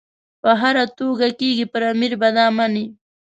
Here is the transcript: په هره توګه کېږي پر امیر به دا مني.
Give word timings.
په 0.41 0.51
هره 0.61 0.85
توګه 0.97 1.27
کېږي 1.39 1.65
پر 1.73 1.81
امیر 1.91 2.13
به 2.21 2.29
دا 2.37 2.45
مني. 2.57 2.85